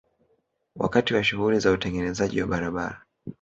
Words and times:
Wakati 0.75 1.13
wa 1.13 1.23
shughuli 1.23 1.59
za 1.59 1.71
utengenezaji 1.71 2.41
wa 2.41 2.47
barabara 2.47 3.05